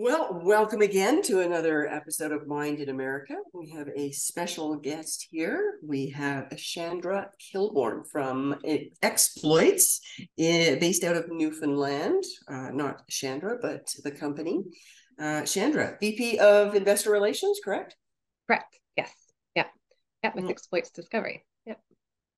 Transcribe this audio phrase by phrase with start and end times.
[0.00, 3.34] Well, welcome again to another episode of Mind in America.
[3.52, 5.80] We have a special guest here.
[5.82, 8.54] We have Shanda Kilborn from
[9.02, 10.00] Exploits,
[10.38, 12.22] eh, based out of Newfoundland.
[12.46, 14.62] Uh, not Shanda, but the company.
[15.18, 17.96] Uh, Shanda, VP of Investor Relations, correct?
[18.46, 18.78] Correct.
[18.96, 19.12] Yes.
[19.56, 19.64] Yeah.
[20.22, 20.30] Yeah.
[20.32, 20.52] With mm-hmm.
[20.52, 21.44] Exploits Discovery.
[21.66, 21.80] Yep.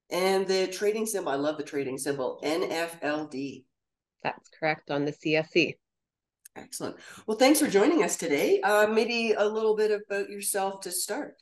[0.09, 3.65] And the trading symbol, I love the trading symbol, NFLD.
[4.23, 5.75] That's correct on the CSE.
[6.57, 6.97] Excellent.
[7.27, 8.61] Well, thanks for joining us today.
[8.61, 11.35] Uh, maybe a little bit about yourself to start.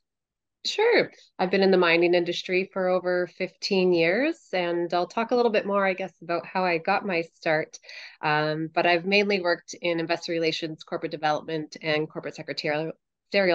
[0.64, 1.10] Sure.
[1.38, 5.52] I've been in the mining industry for over 15 years, and I'll talk a little
[5.52, 7.78] bit more, I guess, about how I got my start.
[8.20, 12.92] Um, but I've mainly worked in investor relations, corporate development, and corporate secretarial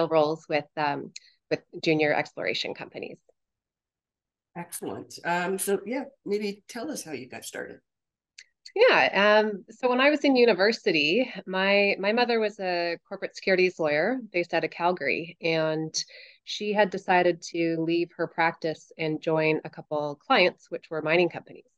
[0.08, 1.12] roles with um,
[1.50, 3.18] with junior exploration companies.
[4.56, 5.18] Excellent.
[5.24, 7.80] Um, so, yeah, maybe tell us how you got started.
[8.74, 9.42] Yeah.
[9.44, 14.18] Um, so when I was in university, my my mother was a corporate securities lawyer
[14.32, 15.94] based out of Calgary, and
[16.42, 21.28] she had decided to leave her practice and join a couple clients, which were mining
[21.28, 21.70] companies.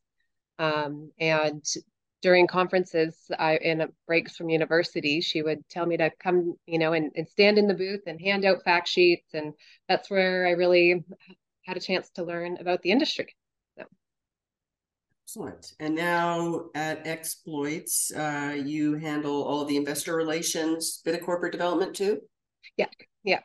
[0.59, 1.63] Um, and
[2.23, 6.93] during conferences, I in breaks from university, she would tell me to come, you know,
[6.93, 9.53] and, and stand in the booth and hand out fact sheets, and
[9.87, 11.05] that's where I really
[11.63, 13.35] had a chance to learn about the industry.
[15.27, 15.73] Excellent.
[15.81, 21.51] And now at Exploits, uh, you handle all of the investor relations, bit of corporate
[21.51, 22.21] development too?
[22.77, 22.85] Yeah,
[23.25, 23.41] yeah.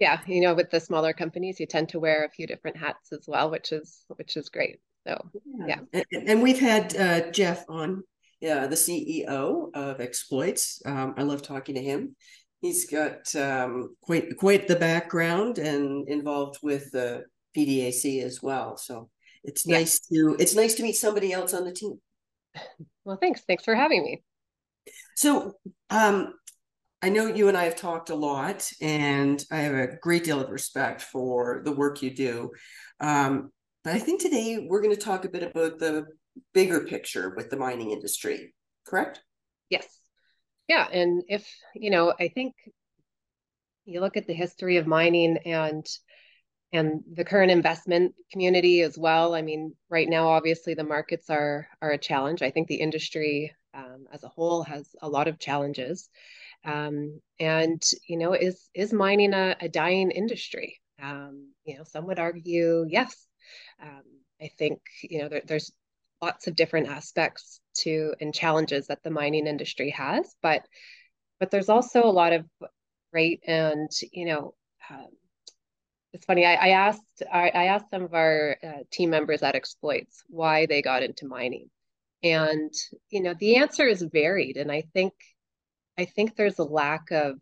[0.00, 3.12] Yeah, you know, with the smaller companies, you tend to wear a few different hats
[3.12, 4.80] as well, which is which is great.
[5.06, 5.30] So
[5.68, 5.76] yeah.
[5.92, 6.02] yeah.
[6.12, 8.02] And, and, we've had uh, Jeff on,
[8.40, 10.82] yeah, the CEO of Exploits.
[10.84, 12.16] Um, I love talking to him.
[12.62, 18.76] He's got um, quite quite the background and involved with the PDAC as well.
[18.76, 19.08] So
[19.44, 19.78] it's yeah.
[19.78, 22.00] nice to it's nice to meet somebody else on the team.
[23.04, 23.42] Well, thanks.
[23.46, 24.22] Thanks for having me.
[25.16, 25.54] So,
[25.88, 26.34] um,
[27.02, 30.40] I know you and I have talked a lot, and I have a great deal
[30.40, 32.50] of respect for the work you do.
[33.00, 33.50] Um,
[33.84, 36.06] but I think today we're going to talk a bit about the
[36.52, 38.54] bigger picture with the mining industry,
[38.86, 39.22] correct?
[39.70, 39.86] Yes.
[40.68, 40.86] Yeah.
[40.92, 42.54] And if, you know, I think
[43.86, 45.86] you look at the history of mining and
[46.72, 49.34] and the current investment community as well.
[49.34, 52.42] I mean, right now, obviously, the markets are are a challenge.
[52.42, 56.08] I think the industry um, as a whole has a lot of challenges,
[56.64, 60.80] um, and you know, is is mining a, a dying industry?
[61.02, 63.26] Um, you know, some would argue yes.
[63.82, 64.02] Um,
[64.40, 65.72] I think you know there, there's
[66.22, 70.62] lots of different aspects to and challenges that the mining industry has, but
[71.40, 72.44] but there's also a lot of
[73.12, 74.54] great and you know
[74.90, 75.08] um,
[76.12, 76.44] it's funny.
[76.44, 80.66] I, I asked I, I, asked some of our uh, team members at Exploits why
[80.66, 81.70] they got into mining,
[82.22, 82.72] and
[83.10, 84.56] you know the answer is varied.
[84.56, 85.12] And I think
[85.98, 87.36] I think there's a lack of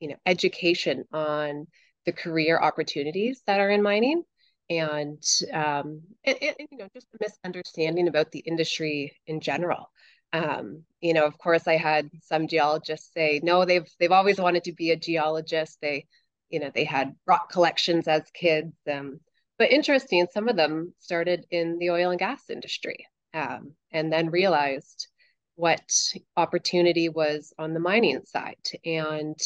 [0.00, 1.66] you know education on
[2.04, 4.24] the career opportunities that are in mining,
[4.68, 9.90] and um, and, and you know just a misunderstanding about the industry in general.
[10.34, 14.64] Um, you know, of course, I had some geologists say, no, they've they've always wanted
[14.64, 15.78] to be a geologist.
[15.80, 16.06] They
[16.52, 19.18] you know they had rock collections as kids um,
[19.58, 24.30] but interesting some of them started in the oil and gas industry um, and then
[24.30, 25.08] realized
[25.56, 25.92] what
[26.36, 28.56] opportunity was on the mining side.
[28.84, 29.38] And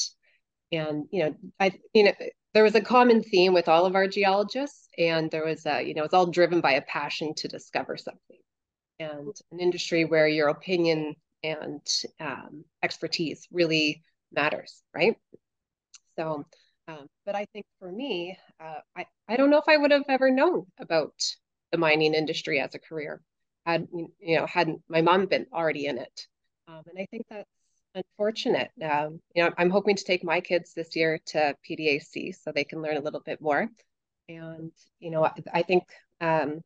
[0.73, 2.13] and you know i you know
[2.55, 5.95] there was a common theme with all of our geologists and there was a you
[5.95, 8.41] know it's all driven by a passion to discover something
[8.99, 11.15] and an industry where your opinion
[11.45, 11.87] and
[12.19, 14.03] um, expertise really
[14.33, 15.17] matters right?
[16.19, 16.47] So
[16.89, 20.05] um, but I think for me, uh, I, I don't know if I would have
[20.09, 21.15] ever known about
[21.73, 23.21] the mining industry as a career
[23.65, 26.27] had you know hadn't my mom been already in it.
[26.69, 27.49] Um, and I think that's
[27.95, 28.71] unfortunate.
[28.81, 32.65] Um, you know, I'm hoping to take my kids this year to PDAC so they
[32.65, 33.69] can learn a little bit more.
[34.29, 34.71] And
[35.01, 35.85] you know, I, I think
[36.21, 36.61] um,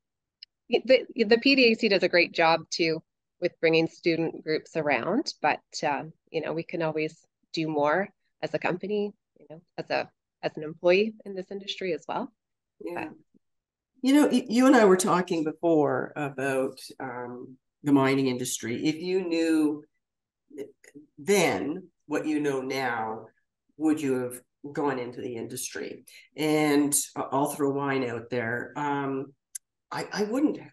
[0.68, 3.02] the the PDAC does a great job too
[3.40, 7.16] with bringing student groups around, but uh, you know, we can always
[7.54, 8.08] do more
[8.42, 10.10] as a company you know, as a
[10.42, 12.32] as an employee in this industry as well.
[12.80, 13.06] Yeah.
[13.08, 13.08] But,
[14.02, 18.86] you know, you and I were talking before about um, the mining industry.
[18.86, 19.84] If you knew
[21.18, 23.26] then what you know now,
[23.76, 24.40] would you have
[24.72, 26.04] gone into the industry?
[26.36, 28.72] And I'll throw wine out there.
[28.76, 29.32] Um,
[29.90, 30.70] I, I wouldn't have.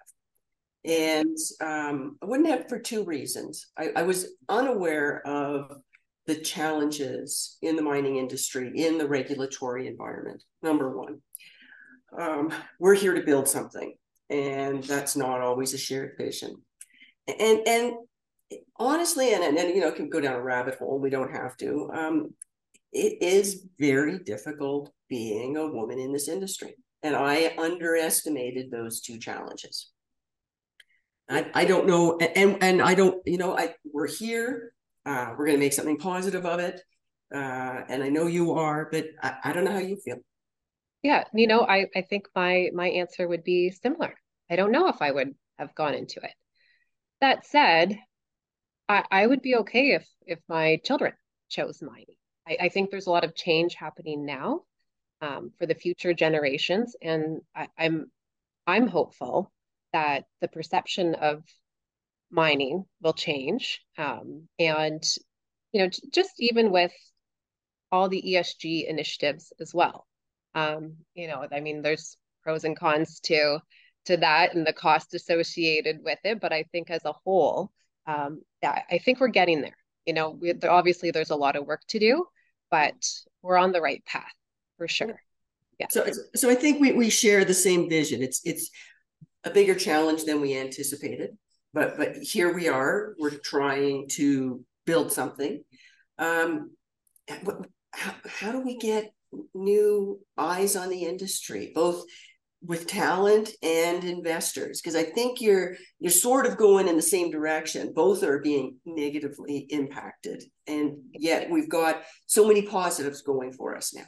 [0.85, 3.67] And um, I wouldn't have for two reasons.
[3.77, 5.77] I, I was unaware of
[6.27, 10.43] the challenges in the mining industry, in the regulatory environment.
[10.61, 11.21] Number one,
[12.19, 13.95] um, we're here to build something,
[14.29, 16.55] and that's not always a shared vision.
[17.27, 17.93] And and
[18.77, 20.99] honestly, and, and, and you know, can go down a rabbit hole.
[20.99, 21.89] We don't have to.
[21.93, 22.33] Um,
[22.91, 26.75] it is very difficult being a woman in this industry.
[27.03, 29.91] And I underestimated those two challenges.
[31.29, 34.73] I, I don't know, and and I don't, you know, I we're here.
[35.07, 36.81] Uh, we're going to make something positive of it,
[37.33, 40.17] uh, and I know you are, but I, I don't know how you feel.
[41.01, 44.13] Yeah, you know, I I think my my answer would be similar.
[44.49, 46.33] I don't know if I would have gone into it.
[47.21, 47.97] That said,
[48.89, 51.13] I, I would be okay if if my children
[51.47, 52.17] chose mining.
[52.45, 54.63] I, I think there's a lot of change happening now
[55.21, 58.11] um, for the future generations, and I, I'm
[58.65, 59.51] I'm hopeful
[59.93, 61.43] that the perception of
[62.31, 65.03] mining will change, um, and
[65.71, 66.91] you know just even with
[67.91, 70.05] all the ESG initiatives as well.
[70.55, 73.59] Um, you know, I mean, there's pros and cons to
[74.05, 77.71] to that and the cost associated with it, but I think as a whole,
[78.07, 79.75] um, yeah, I think we're getting there.
[80.05, 82.25] You know, we, obviously there's a lot of work to do,
[82.71, 82.95] but
[83.41, 84.31] we're on the right path
[84.77, 85.21] for sure.
[85.77, 85.87] Yeah.
[85.89, 88.23] So, so I think we we share the same vision.
[88.23, 88.71] It's it's
[89.43, 91.37] a bigger challenge than we anticipated,
[91.77, 93.13] but but here we are.
[93.19, 95.63] We're trying to build something.
[96.17, 96.71] Um,
[97.29, 99.13] how, how do we get
[99.53, 102.03] new eyes on the industry, both
[102.65, 107.29] with talent and investors because i think you're you're sort of going in the same
[107.29, 113.77] direction both are being negatively impacted and yet we've got so many positives going for
[113.77, 114.05] us now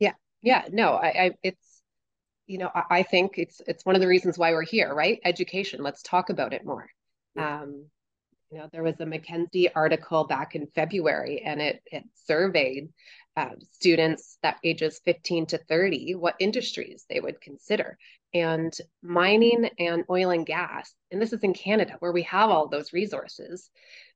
[0.00, 1.76] yeah yeah no i, I it's
[2.46, 5.20] you know I, I, think it's it's one of the reasons why we're here right
[5.24, 6.88] education let's talk about it more.
[7.38, 7.86] Um
[8.50, 12.88] you know there was a mckinsey article back in february and it it surveyed
[13.36, 17.98] uh, students that ages 15 to 30 what industries they would consider.
[18.32, 18.72] And
[19.02, 22.92] mining and oil and gas and this is in canada where we have all those
[22.92, 23.70] resources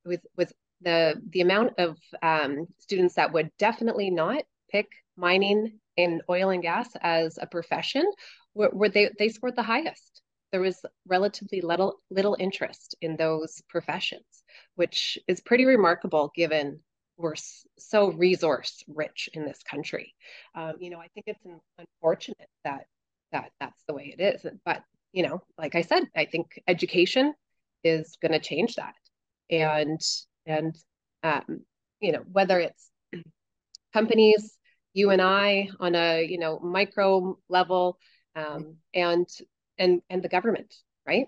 [0.04, 6.22] with with the the amount of um, students that would definitely not pick mining and
[6.28, 8.04] oil and gas as a profession
[8.52, 10.22] where, where they they scored the highest
[10.52, 14.42] there was relatively little little interest in those professions
[14.74, 16.80] which is pretty remarkable given
[17.20, 17.34] we're
[17.78, 20.14] so resource rich in this country.
[20.54, 21.44] Um, you know, I think it's
[21.78, 22.86] unfortunate that
[23.32, 24.44] that that's the way it is.
[24.64, 24.82] But
[25.12, 27.34] you know, like I said, I think education
[27.84, 28.94] is going to change that,
[29.50, 30.00] and
[30.46, 30.76] and
[31.22, 31.60] um,
[32.00, 32.90] you know whether it's
[33.92, 34.56] companies,
[34.94, 37.98] you and I on a you know micro level,
[38.34, 39.28] um, and
[39.80, 40.72] and and the government,
[41.06, 41.26] right?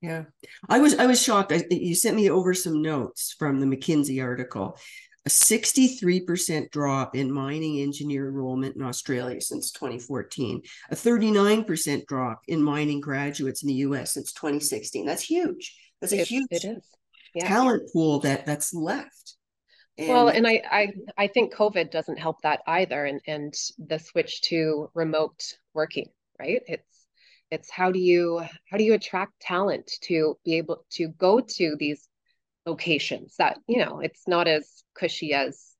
[0.00, 0.24] Yeah,
[0.68, 1.52] I was I was shocked.
[1.52, 4.78] I, you sent me over some notes from the McKinsey article.
[5.24, 10.62] A 63% drop in mining engineer enrollment in Australia since 2014.
[10.90, 15.06] A 39% drop in mining graduates in the US since 2016.
[15.06, 15.76] That's huge.
[16.00, 16.82] That's a it, huge it.
[17.36, 17.46] Yeah.
[17.46, 19.36] talent pool that that's left.
[19.96, 23.98] And well, and I, I I think COVID doesn't help that either, and and the
[23.98, 25.40] switch to remote
[25.74, 26.08] working,
[26.40, 26.62] right?
[26.66, 26.91] It's
[27.52, 28.40] it's how do you
[28.70, 32.08] how do you attract talent to be able to go to these
[32.66, 35.72] locations that you know it's not as cushy as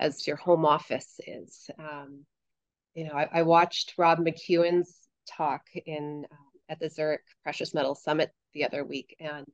[0.00, 1.68] as your home office is.
[1.78, 2.24] Um,
[2.94, 4.96] you know I, I, watched rob mcewen's
[5.28, 6.24] talk in
[6.68, 9.46] at the zurich precious metal summit the other week and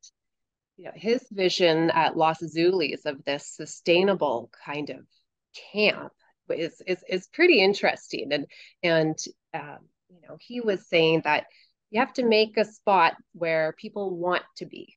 [0.77, 5.05] you know his vision at los azules of this sustainable kind of
[5.73, 6.13] camp
[6.51, 8.33] is is, is pretty interesting.
[8.33, 8.47] And
[8.83, 9.19] and
[9.53, 11.47] um, you know he was saying that
[11.95, 14.97] you have to make a spot where people want to be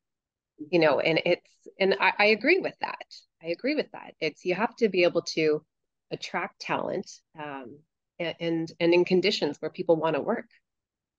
[0.70, 1.42] you know and it's
[1.78, 3.04] and I, I, agree with that.
[3.42, 4.14] I agree with that.
[4.20, 5.64] It's you have to be able to
[6.10, 7.78] attract talent um,
[8.18, 10.48] and, and and in conditions where people want to work.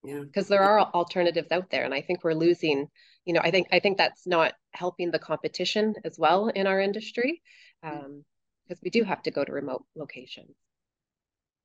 [0.03, 0.21] Yeah.
[0.21, 2.87] Because there are alternatives out there and i think we're losing
[3.25, 6.79] you know i think i think that's not helping the competition as well in our
[6.79, 7.41] industry
[7.83, 8.23] um,
[8.65, 10.55] because we do have to go to remote locations.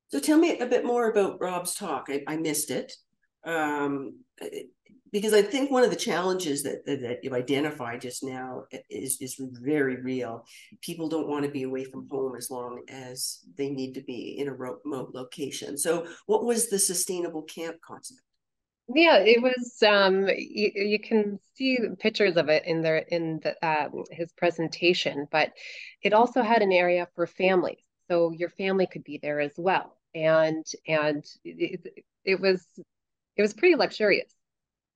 [0.09, 2.07] So tell me a bit more about rob's talk.
[2.09, 2.91] I, I missed it
[3.45, 4.19] um,
[5.15, 9.21] because I think one of the challenges that, that, that you identified just now is
[9.21, 10.45] is very real.
[10.81, 14.37] People don't want to be away from home as long as they need to be
[14.37, 15.77] in a remote location.
[15.77, 18.19] So, what was the sustainable camp concept?
[18.93, 19.81] Yeah, it was.
[19.87, 25.27] Um, you, you can see pictures of it in there in the, um, his presentation,
[25.31, 25.53] but
[26.01, 29.97] it also had an area for families, so your family could be there as well.
[30.13, 32.67] And and it, it was
[33.35, 34.31] it was pretty luxurious.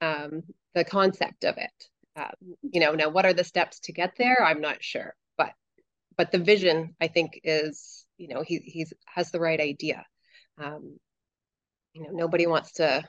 [0.02, 0.44] Um,
[0.74, 1.90] the concept of it.
[2.16, 4.44] Um, you know, now what are the steps to get there?
[4.44, 5.54] I'm not sure, but
[6.18, 10.06] but the vision I think is you know he he's has the right idea.
[10.58, 10.98] Um,
[11.94, 13.04] you know, nobody wants to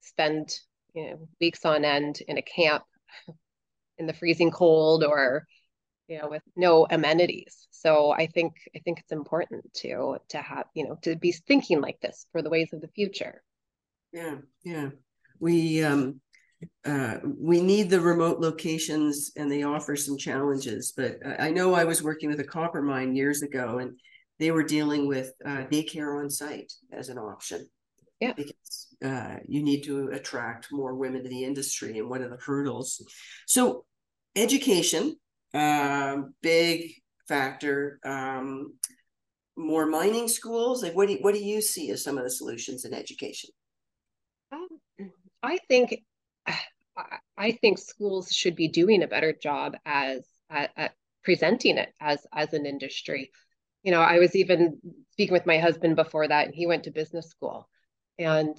[0.00, 0.54] spend
[0.94, 2.84] you know weeks on end in a camp
[3.98, 5.46] in the freezing cold or
[6.08, 10.66] you know with no amenities so i think i think it's important to to have
[10.74, 13.42] you know to be thinking like this for the ways of the future
[14.12, 14.88] yeah yeah
[15.40, 16.20] we um
[16.84, 20.92] uh, we need the remote locations and they offer some challenges.
[20.96, 23.98] But I know I was working with a copper mine years ago and
[24.38, 27.68] they were dealing with uh, daycare on site as an option.
[28.20, 28.32] Yeah.
[28.34, 32.36] Because uh, you need to attract more women to the industry and one of the
[32.36, 33.04] hurdles.
[33.46, 33.84] So,
[34.36, 35.16] education,
[35.54, 36.92] um, big
[37.28, 37.98] factor.
[38.04, 38.74] Um,
[39.56, 40.82] more mining schools.
[40.82, 43.50] Like, what do you, what do you see as some of the solutions in education?
[45.42, 46.02] I think
[47.36, 50.94] I think schools should be doing a better job as at, at,
[51.24, 53.30] presenting it as as an industry.
[53.82, 54.78] You know, I was even
[55.10, 57.68] speaking with my husband before that, and he went to business school,
[58.18, 58.56] and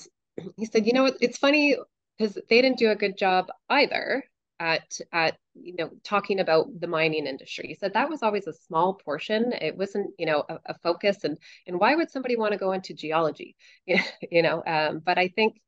[0.58, 1.78] he said, you know, it's funny
[2.18, 4.24] because they didn't do a good job either
[4.60, 7.68] at at you know talking about the mining industry.
[7.68, 9.54] He said that was always a small portion.
[9.54, 11.38] It wasn't you know a, a focus, and
[11.68, 13.56] and why would somebody want to go into geology?
[13.86, 15.62] you know, um, but I think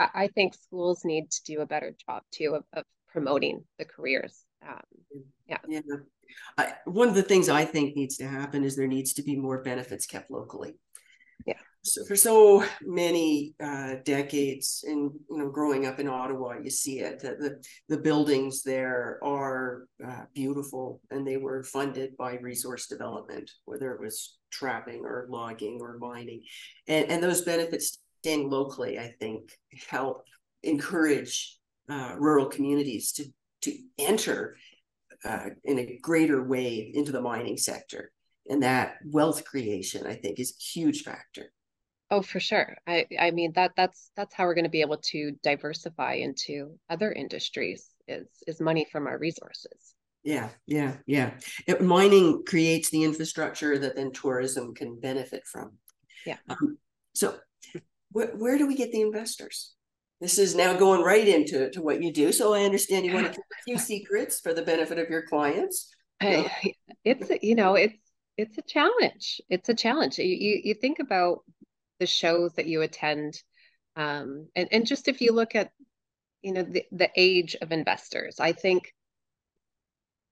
[0.00, 4.44] I think schools need to do a better job too of, of promoting the careers.
[4.66, 4.80] Um,
[5.46, 5.58] yeah.
[5.68, 5.80] Yeah.
[6.56, 9.36] I, one of the things I think needs to happen is there needs to be
[9.36, 10.74] more benefits kept locally.
[11.46, 11.54] Yeah.
[11.82, 17.00] So for so many uh, decades, and you know, growing up in Ottawa, you see
[17.00, 17.20] it.
[17.20, 23.50] The the, the buildings there are uh, beautiful, and they were funded by resource development,
[23.64, 26.42] whether it was trapping or logging or mining,
[26.86, 29.50] and and those benefits staying locally, I think,
[29.88, 30.22] help
[30.62, 31.58] encourage
[31.88, 33.24] uh, rural communities to
[33.62, 34.56] to enter
[35.24, 38.10] uh, in a greater way into the mining sector,
[38.48, 41.52] and that wealth creation, I think, is a huge factor.
[42.10, 42.76] Oh, for sure.
[42.86, 46.78] I I mean that that's that's how we're going to be able to diversify into
[46.88, 49.94] other industries is is money from our resources.
[50.22, 51.30] Yeah, yeah, yeah.
[51.66, 55.78] It, mining creates the infrastructure that then tourism can benefit from.
[56.26, 56.36] Yeah.
[56.50, 56.76] Um,
[57.14, 57.38] so
[58.12, 59.72] where, where do we get the investors?
[60.20, 62.30] This is now going right into to what you do.
[62.32, 65.22] So I understand you want to keep a few secrets for the benefit of your
[65.22, 65.88] clients.
[66.18, 66.50] Hey,
[67.04, 67.96] it's you know it's
[68.36, 69.40] it's a challenge.
[69.48, 70.18] It's a challenge.
[70.18, 71.38] You you, you think about
[71.98, 73.42] the shows that you attend,
[73.96, 75.70] um, and and just if you look at
[76.42, 78.92] you know the, the age of investors, I think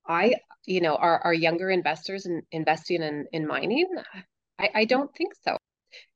[0.06, 0.34] I
[0.66, 3.88] you know are are younger investors in investing in in mining.
[4.58, 5.56] I, I don't think so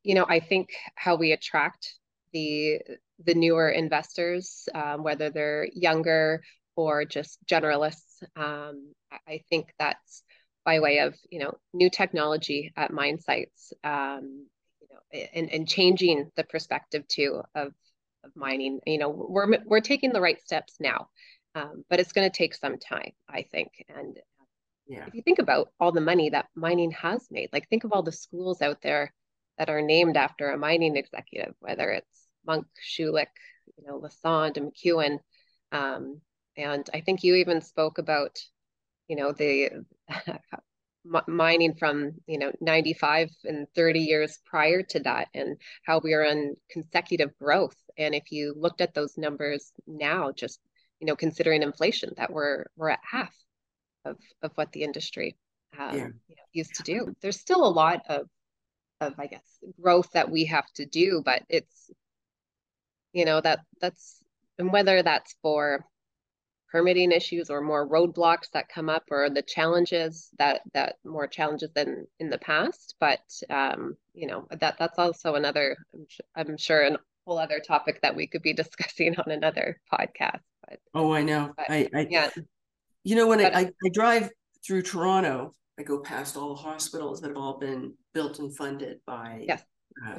[0.02, 1.94] you know, I think how we attract
[2.32, 2.80] the
[3.24, 6.42] the newer investors, um, whether they're younger
[6.76, 8.92] or just generalists, um,
[9.28, 10.24] I think that's
[10.64, 14.46] by way of you know new technology at mine sites, um,
[14.80, 17.72] you know, and, and changing the perspective too of
[18.24, 18.80] of mining.
[18.86, 21.08] You know, we're we're taking the right steps now,
[21.54, 23.70] um, but it's going to take some time, I think.
[23.88, 24.18] And
[24.86, 25.06] yeah.
[25.06, 28.02] if you think about all the money that mining has made, like think of all
[28.02, 29.12] the schools out there
[29.58, 33.26] that are named after a mining executive, whether it's Munk, Schulich,
[33.76, 35.18] you know, Lassonde and McEwen.
[35.70, 36.20] Um,
[36.56, 38.38] and I think you even spoke about,
[39.08, 39.70] you know, the
[41.26, 46.24] mining from, you know, 95 and 30 years prior to that and how we are
[46.24, 47.76] in consecutive growth.
[47.96, 50.60] And if you looked at those numbers now, just,
[51.00, 53.34] you know, considering inflation, that we're, we're at half
[54.04, 55.36] of, of what the industry
[55.78, 56.06] um, yeah.
[56.28, 57.14] you know, used to do.
[57.22, 58.28] There's still a lot of
[59.02, 61.90] of i guess growth that we have to do but it's
[63.12, 64.22] you know that that's
[64.58, 65.84] and whether that's for
[66.70, 71.70] permitting issues or more roadblocks that come up or the challenges that that more challenges
[71.74, 76.06] than in the past but um you know that that's also another i'm,
[76.48, 80.78] I'm sure an whole other topic that we could be discussing on another podcast but
[80.94, 81.52] oh i know.
[81.56, 82.30] but, I, I yeah.
[83.04, 84.30] You know when I, I drive
[84.64, 89.00] through toronto I go past all the hospitals that have all been built and funded
[89.04, 89.46] by
[90.06, 90.18] uh,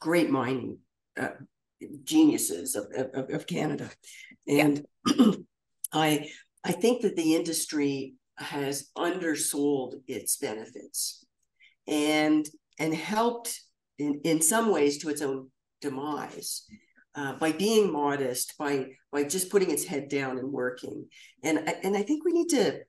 [0.00, 0.78] great mining
[1.16, 1.28] uh,
[2.02, 3.88] geniuses of, of, of, Canada.
[4.48, 5.30] And yeah.
[5.92, 6.28] I,
[6.64, 11.24] I think that the industry has undersold its benefits
[11.86, 12.44] and,
[12.80, 13.60] and helped
[14.00, 16.66] in, in some ways to its own demise.
[17.14, 21.06] Uh, by being modest, by by just putting its head down and working,
[21.42, 22.80] and and I think we need to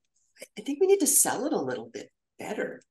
[0.57, 2.81] I think we need to sell it a little bit better.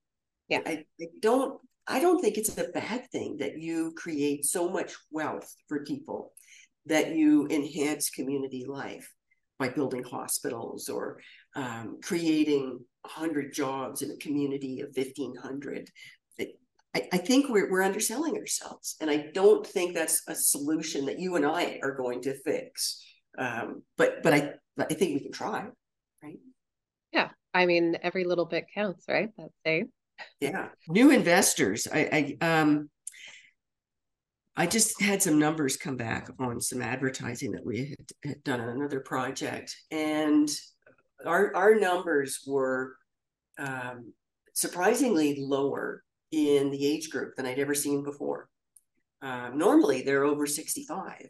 [0.48, 0.60] Yeah.
[0.64, 4.94] I, I don't I don't think it's a bad thing that you create so much
[5.12, 6.32] wealth for people
[6.86, 9.12] that you enhance community life
[9.58, 11.20] by building hospitals or
[11.54, 15.88] um, creating 100 jobs in a community of 1,500.
[16.96, 18.96] I, I think we're, we're underselling ourselves.
[19.02, 23.04] And I don't think that's a solution that you and I are going to fix.
[23.38, 25.66] Um, but but I, I think we can try.
[27.12, 27.28] Yeah.
[27.54, 29.30] I mean, every little bit counts, right?
[29.38, 29.90] That's saying.
[30.40, 30.68] Yeah.
[30.88, 31.86] New investors.
[31.92, 32.90] I, I um
[34.56, 38.60] I just had some numbers come back on some advertising that we had, had done
[38.60, 40.48] on another project, and
[41.26, 42.96] our our numbers were
[43.58, 44.14] um,
[44.54, 48.48] surprisingly lower in the age group than I'd ever seen before.
[49.20, 51.28] Um, normally, they're over sixty five.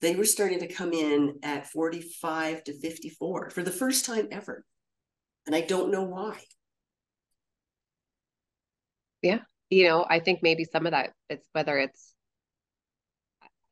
[0.00, 4.04] They were starting to come in at forty five to fifty four for the first
[4.04, 4.64] time ever,
[5.48, 6.36] and I don't know why.
[9.22, 9.38] Yeah,
[9.70, 12.14] you know, I think maybe some of that it's whether it's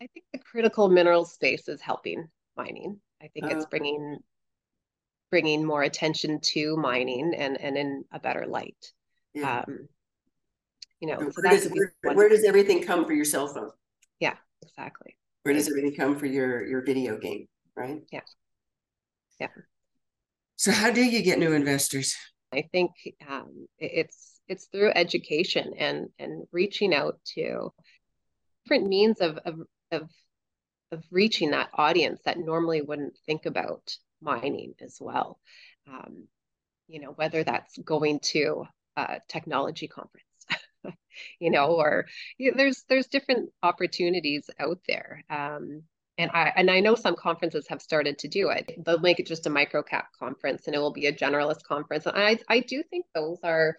[0.02, 2.98] I think the critical mineral space is helping mining.
[3.22, 4.18] I think it's bringing
[5.30, 8.92] bringing more attention to mining and and in a better light.
[9.34, 9.64] Yeah.
[9.68, 9.88] Um,
[11.00, 11.70] you know, so where, does,
[12.02, 13.70] where, where, does everything come for your cell phone?
[14.18, 15.14] Yeah, exactly.
[15.42, 18.00] Where does everything come for your your video game, right?
[18.10, 18.20] Yeah.
[19.38, 19.48] Yeah.
[20.56, 22.16] So how do you get new investors?
[22.52, 22.92] I think
[23.28, 27.72] um, it's it's through education and and reaching out to
[28.64, 29.60] different means of, of
[29.90, 30.10] of
[30.92, 35.38] of reaching that audience that normally wouldn't think about mining as well.
[35.88, 36.26] Um,
[36.88, 38.64] you know, whether that's going to
[38.96, 40.24] a technology conference,
[41.40, 42.06] you know, or
[42.38, 45.22] you know, there's there's different opportunities out there.
[45.28, 45.82] Um,
[46.18, 48.72] and I and I know some conferences have started to do it.
[48.84, 52.06] They'll make it just a micro cap conference, and it will be a generalist conference.
[52.06, 53.76] And I I do think those are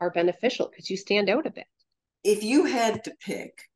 [0.00, 1.66] are beneficial because you stand out a bit.
[2.24, 3.68] If you had to pick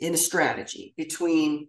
[0.00, 1.68] in a strategy between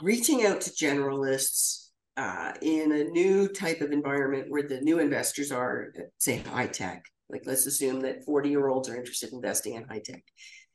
[0.00, 5.50] reaching out to generalists uh, in a new type of environment where the new investors
[5.50, 7.04] are, say, high tech.
[7.28, 10.22] Like, let's assume that 40 year olds are interested in investing in high tech,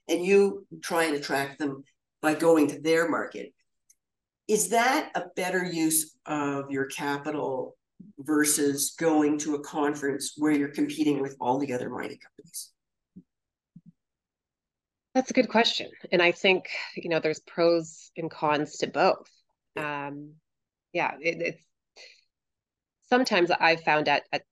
[0.07, 1.83] and you try and attract them
[2.21, 3.53] by going to their market.
[4.47, 7.77] Is that a better use of your capital
[8.17, 12.71] versus going to a conference where you're competing with all the other mining companies?
[15.13, 15.89] That's a good question.
[16.11, 19.29] And I think, you know, there's pros and cons to both.
[19.75, 20.33] Um,
[20.93, 21.63] yeah, it, it's
[23.09, 24.43] sometimes I've found at, at,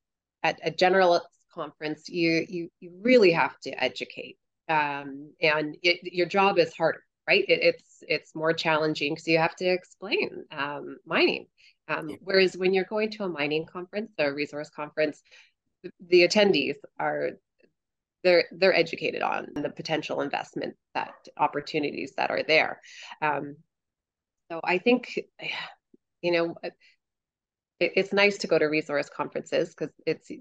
[0.43, 1.21] at a general
[1.53, 4.37] conference, you, you, you really have to educate.
[4.67, 7.45] Um, and it, your job is harder, right?
[7.47, 11.47] It, it's, it's more challenging because you have to explain um, mining.
[11.87, 15.21] Um, whereas when you're going to a mining conference, a resource conference,
[16.09, 17.31] the attendees are
[18.23, 22.81] they're they're educated on the potential investment that opportunities that are there.
[23.21, 23.57] Um,
[24.51, 25.19] so I think,
[26.21, 26.73] you know, it,
[27.79, 30.31] it's nice to go to resource conferences because it's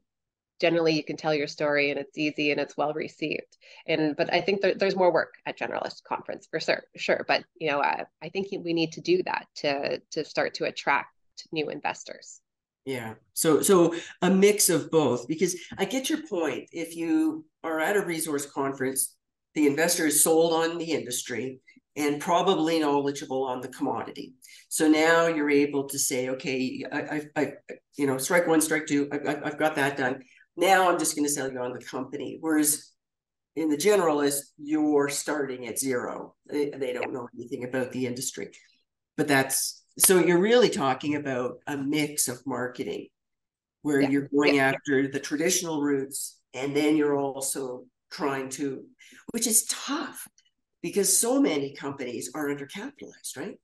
[0.61, 3.57] generally you can tell your story and it's easy and it's well received.
[3.87, 7.25] And but I think there, there's more work at generalist conference for sure, sure.
[7.29, 11.12] But you know, I, think we need to do that to to start to attract
[11.53, 12.40] new investors.
[12.85, 13.14] Yeah.
[13.35, 16.69] So so a mix of both because I get your point.
[16.73, 19.16] If you are at a resource conference,
[19.55, 21.61] the investor is sold on the industry
[21.97, 24.35] and probably knowledgeable on the commodity.
[24.69, 27.53] So now you're able to say, okay, I, I, I
[27.97, 30.23] you know, strike one, strike two, I, I've got that done.
[30.57, 32.38] Now I'm just going to sell you on the company.
[32.40, 32.92] Whereas
[33.57, 36.35] in the generalist, you're starting at zero.
[36.51, 38.51] They, they don't know anything about the industry.
[39.16, 43.09] But that's so you're really talking about a mix of marketing
[43.83, 44.09] where yeah.
[44.09, 44.69] you're going yeah.
[44.69, 48.85] after the traditional routes and then you're also trying to
[49.33, 50.27] which is tough
[50.83, 53.59] because so many companies are undercapitalized right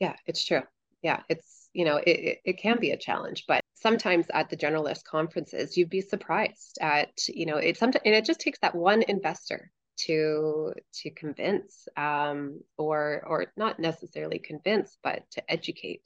[0.00, 0.62] yeah it's true
[1.02, 4.56] yeah it's you know it, it, it can be a challenge but sometimes at the
[4.56, 8.74] generalist conferences you'd be surprised at you know it sometimes and it just takes that
[8.74, 16.02] one investor to to convince um, or or not necessarily convince but to educate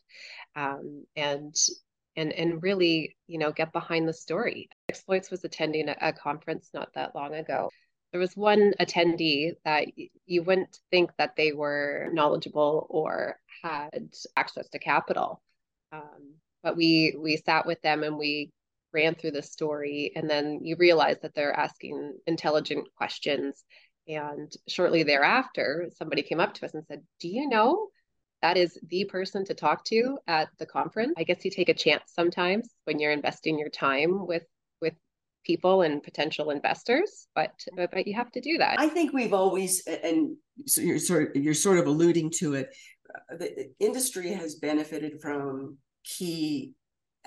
[0.57, 1.55] um, and
[2.17, 4.69] and and really you know get behind the story.
[4.89, 7.71] Exploits was attending a, a conference not that long ago.
[8.13, 9.87] There was one attendee that
[10.27, 15.43] you wouldn't think that they were knowledgeable or had access to capital
[15.93, 18.51] um, but we we sat with them and we
[18.93, 20.13] ran through the story.
[20.17, 23.65] And then you realize that they're asking intelligent questions.
[24.07, 27.89] And shortly thereafter somebody came up to us and said do you know
[28.41, 31.15] that is the person to talk to at the conference?
[31.19, 34.45] I guess you take a chance sometimes when you're investing your time with
[34.81, 34.95] with
[35.45, 38.77] people and potential investors but but you have to do that.
[38.79, 42.75] I think we've always and so you're sort you're sort of alluding to it
[43.15, 45.77] uh, the industry has benefited from
[46.09, 46.73] key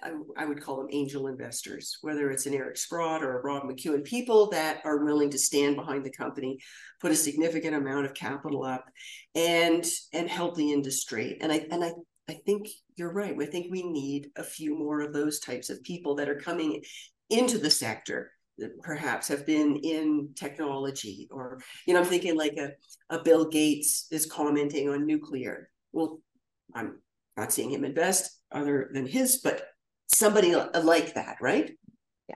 [0.04, 3.64] I, I, would call them angel investors, whether it's an Eric Sprott or a Rob
[3.64, 6.58] McEwen, people that are willing to stand behind the company,
[7.00, 8.86] put a significant amount of capital up,
[9.36, 11.38] and and help the industry.
[11.42, 11.92] And I and I
[12.30, 13.36] I think you're right.
[13.40, 16.82] I think we need a few more of those types of people that are coming
[17.30, 22.58] into the sector that perhaps have been in technology or you know i'm thinking like
[22.58, 22.70] a,
[23.10, 26.20] a bill gates is commenting on nuclear well
[26.76, 27.00] i'm
[27.38, 29.64] not seeing him invest other than his but
[30.08, 31.72] somebody like that right?
[32.28, 32.36] Yeah.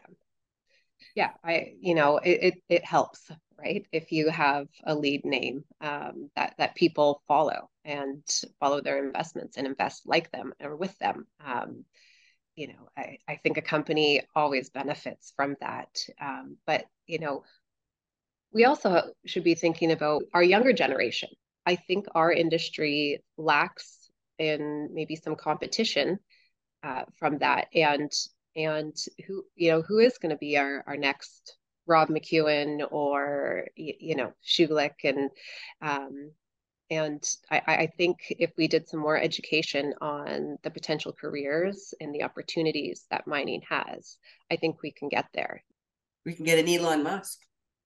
[1.16, 3.86] Yeah i you know it, it, it helps right?
[3.94, 8.22] If you have a lead name um, that that people follow and
[8.60, 11.86] follow their investments and invest like them or with them um,
[12.56, 17.44] you know I, I think a company always benefits from that um, but you know
[18.56, 21.28] we also should be thinking about our younger generation.
[21.66, 24.05] I think our industry lacks
[24.38, 26.20] in maybe some competition
[26.84, 28.12] uh, from that and
[28.56, 28.96] and
[29.28, 34.16] who you know who is going to be our our next Rob McEwen or you
[34.16, 35.30] know Schulich and
[35.82, 36.32] um,
[36.90, 42.14] and I, I, think if we did some more education on the potential careers and
[42.14, 44.18] the opportunities that mining has,
[44.52, 45.64] I think we can get there.
[46.26, 47.40] We can get an Elon Musk.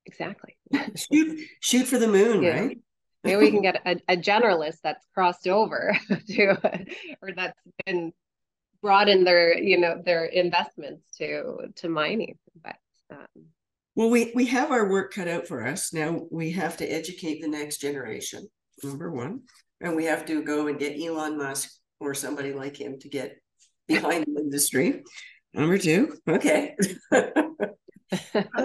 [0.05, 0.57] Exactly.
[0.95, 2.59] shoot, shoot for the moon, yeah.
[2.59, 2.77] right?
[3.23, 6.85] Maybe we can get a, a generalist that's crossed over to,
[7.21, 8.13] or that's been
[8.81, 12.37] brought in their, you know, their investments to to mining.
[12.63, 12.77] But
[13.11, 13.45] um,
[13.95, 15.93] well, we we have our work cut out for us.
[15.93, 18.47] Now we have to educate the next generation
[18.83, 19.41] number one.
[19.81, 23.37] And we have to go and get Elon Musk or somebody like him to get
[23.87, 25.03] behind the industry.
[25.53, 26.75] Number two, okay.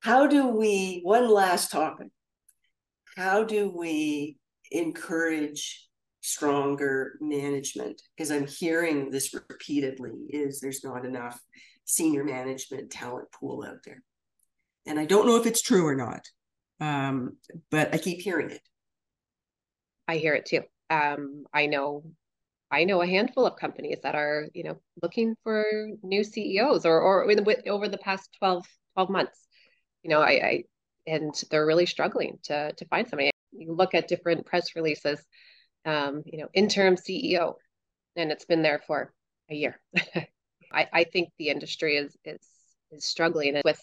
[0.00, 2.08] how do we, one last topic,
[3.16, 4.36] how do we
[4.70, 5.88] encourage
[6.20, 8.00] stronger management?
[8.16, 11.40] Because I'm hearing this repeatedly is there's not enough
[11.84, 14.02] senior management talent pool out there.
[14.86, 16.26] And I don't know if it's true or not,
[16.80, 17.36] um,
[17.70, 18.60] but I keep hearing it.
[20.08, 20.62] I hear it too.
[20.90, 22.04] Um, I know
[22.70, 25.64] I know a handful of companies that are, you know, looking for
[26.02, 27.30] new CEOs or or
[27.68, 29.46] over the past 12, 12 months.
[30.02, 30.64] You know, I, I
[31.06, 33.30] and they're really struggling to to find somebody.
[33.52, 35.20] You look at different press releases,
[35.84, 37.54] um, you know, interim CEO,
[38.16, 39.12] and it's been there for
[39.50, 39.80] a year.
[40.72, 42.46] I, I think the industry is is
[42.90, 43.80] is struggling with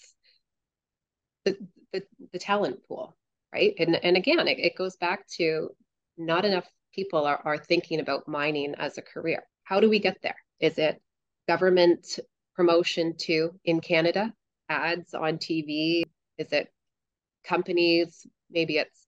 [1.46, 1.58] the,
[1.92, 3.16] the, the talent pool,
[3.54, 3.74] right?
[3.80, 5.70] And and again, it, it goes back to
[6.18, 9.44] not enough people are, are thinking about mining as a career.
[9.64, 10.36] How do we get there?
[10.60, 11.02] Is it
[11.48, 12.20] government
[12.56, 14.34] promotion too in Canada,
[14.70, 16.04] ads on TV?
[16.38, 16.72] Is it
[17.44, 18.26] companies?
[18.50, 19.08] Maybe it's,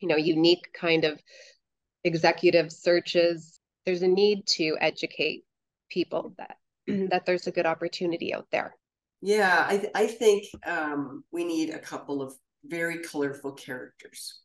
[0.00, 1.20] you know, unique kind of
[2.04, 3.60] executive searches.
[3.86, 5.44] There's a need to educate
[5.90, 6.56] people that
[7.10, 8.74] that there's a good opportunity out there.
[9.22, 14.40] Yeah, I, th- I think um, we need a couple of very colorful characters.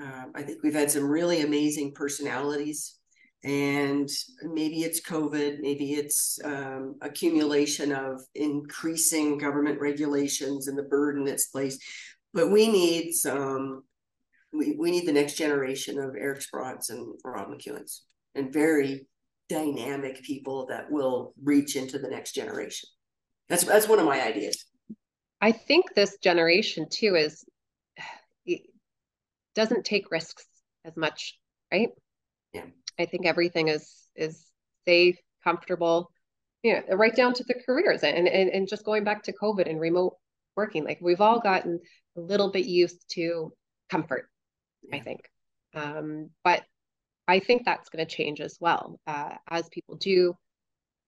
[0.00, 2.98] Um, I think we've had some really amazing personalities,
[3.44, 4.08] and
[4.42, 11.46] maybe it's COVID, maybe it's um, accumulation of increasing government regulations and the burden that's
[11.46, 11.82] placed.
[12.32, 13.82] But we need some.
[14.52, 19.06] We, we need the next generation of Eric Sprott's and Rob McEwen's, and very
[19.48, 22.88] dynamic people that will reach into the next generation.
[23.48, 24.64] That's that's one of my ideas.
[25.40, 27.44] I think this generation too is
[29.54, 30.46] doesn't take risks
[30.84, 31.38] as much,
[31.72, 31.90] right?
[32.52, 32.64] Yeah.
[32.98, 34.46] I think everything is is
[34.84, 36.10] safe, comfortable,
[36.62, 39.68] you know, right down to the careers and, and and just going back to COVID
[39.68, 40.16] and remote
[40.56, 40.84] working.
[40.84, 41.80] Like we've all gotten
[42.16, 43.52] a little bit used to
[43.90, 44.28] comfort,
[44.82, 44.96] yeah.
[44.96, 45.20] I think.
[45.74, 46.62] Um, but
[47.28, 50.34] I think that's going to change as well uh, as people do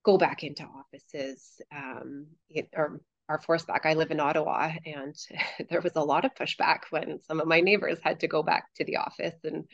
[0.05, 3.87] go back into offices um, it, or are forced back.
[3.87, 5.15] I live in Ottawa, and
[5.71, 8.67] there was a lot of pushback when some of my neighbors had to go back
[8.77, 9.65] to the office, and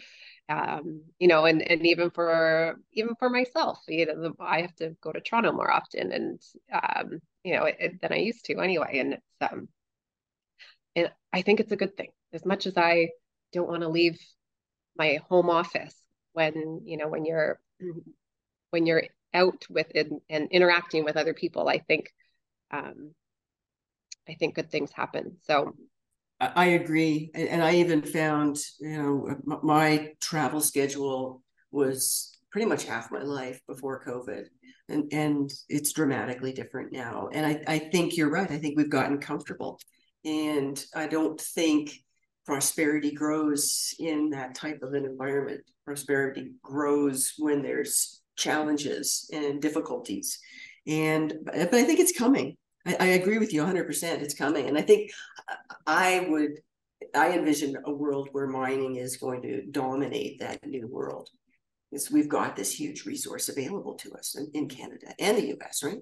[0.50, 4.96] um, you know, and and even for even for myself, you know, I have to
[5.00, 6.40] go to Toronto more often, and
[6.72, 9.68] um, you know, it, it, than I used to anyway, and it's um,
[10.96, 12.10] and I think it's a good thing.
[12.32, 13.10] As much as I
[13.52, 14.18] don't want to leave
[14.96, 15.94] my home office
[16.32, 17.60] when you know when you're
[18.70, 22.12] when you're out with and, and interacting with other people, I think
[22.72, 23.14] um,
[24.28, 25.36] I think good things happen.
[25.46, 25.76] So
[26.40, 27.30] I agree.
[27.34, 33.60] And I even found, you know, my travel schedule was pretty much half my life
[33.68, 34.46] before COVID.
[34.88, 37.28] And, and it's dramatically different now.
[37.32, 38.50] And I, I think you're right.
[38.50, 39.78] I think we've gotten comfortable.
[40.24, 41.92] And I don't think
[42.46, 45.60] prosperity grows in that type of an environment.
[45.84, 50.38] Prosperity grows when there's challenges and difficulties.
[50.86, 52.56] And but I think it's coming.
[52.98, 54.02] I, I agree with you 100%.
[54.22, 54.68] It's coming.
[54.68, 55.10] And I think
[55.86, 56.60] I would,
[57.14, 61.28] I envision a world where mining is going to dominate that new world.
[61.92, 65.82] is we've got this huge resource available to us in, in Canada and the US,
[65.82, 66.00] right?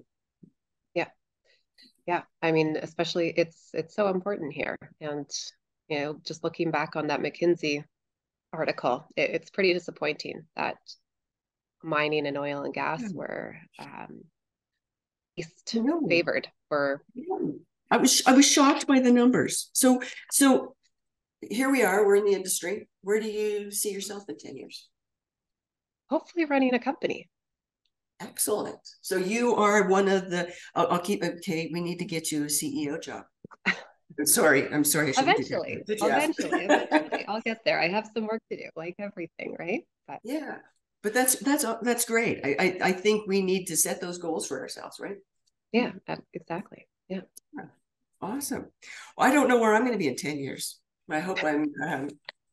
[0.93, 1.07] Yeah.
[2.05, 2.21] Yeah.
[2.41, 4.77] I mean, especially it's it's so important here.
[5.01, 5.29] And
[5.87, 7.83] you know, just looking back on that McKinsey
[8.53, 10.77] article, it, it's pretty disappointing that
[11.83, 13.09] mining and oil and gas yeah.
[13.13, 14.21] were um,
[15.39, 17.35] least favored for yeah.
[17.91, 19.69] I was I was shocked by the numbers.
[19.73, 20.75] So so
[21.41, 22.87] here we are, we're in the industry.
[23.01, 24.89] Where do you see yourself in 10 years?
[26.09, 27.29] Hopefully running a company.
[28.19, 28.79] Excellent.
[29.01, 32.43] So you are one of the I'll, I'll keep okay, we need to get you
[32.43, 33.23] a CEO job.
[33.65, 35.11] I'm sorry, I'm sorry.
[35.11, 37.79] Eventually, eventually, eventually, I'll get there.
[37.79, 39.83] I have some work to do, like everything, right?
[40.07, 40.57] But yeah,
[41.01, 42.41] but that's that's that's great.
[42.43, 45.17] I, I I think we need to set those goals for ourselves, right?
[45.71, 45.91] Yeah,
[46.33, 46.87] exactly.
[47.07, 47.21] Yeah.
[48.21, 48.67] Awesome.
[49.17, 50.79] Well, I don't know where I'm going to be in 10 years.
[51.09, 52.09] I hope I'm, um,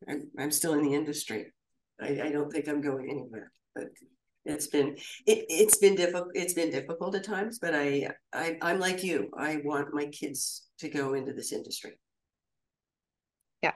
[0.07, 1.53] I'm, I'm still in the industry.
[2.01, 3.85] I, I don't think I'm going anywhere, but
[4.47, 8.79] it's been it, it's been difficult it's been difficult at times but I, I i'm
[8.79, 11.91] like you i want my kids to go into this industry
[13.61, 13.73] yeah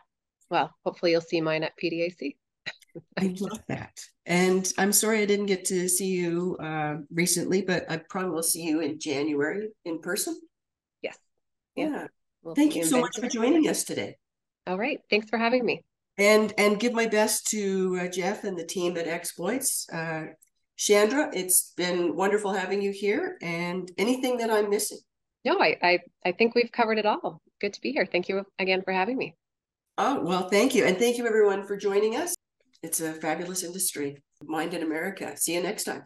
[0.49, 2.37] well hopefully you'll see mine at pdac
[3.17, 7.89] i love that and i'm sorry i didn't get to see you uh, recently but
[7.89, 10.39] i probably will see you in january in person
[11.75, 11.91] Yes.
[11.93, 12.07] yeah.
[12.43, 14.17] We'll Thank you so much for joining us today.
[14.65, 14.99] All right.
[15.09, 15.83] Thanks for having me.
[16.17, 19.87] And and give my best to uh, Jeff and the team at Exploits.
[19.91, 20.25] Uh,
[20.77, 23.37] Shanda, it's been wonderful having you here.
[23.41, 24.99] And anything that I'm missing?
[25.45, 27.41] No, I, I I think we've covered it all.
[27.59, 28.05] Good to be here.
[28.05, 29.35] Thank you again for having me.
[29.97, 30.85] Oh, well, thank you.
[30.85, 32.33] And thank you everyone for joining us.
[32.83, 34.23] It's a fabulous industry.
[34.43, 35.37] Mind in America.
[35.37, 36.03] See you next time.